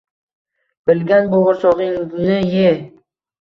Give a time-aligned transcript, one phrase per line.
[0.89, 2.73] Bilgan bo'g'irsog'ingni ye!